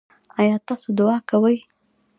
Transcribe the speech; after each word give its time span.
ایا 0.39 0.55
تاسو 0.67 0.89
دعا 0.97 1.17
کوئ؟ 1.29 1.57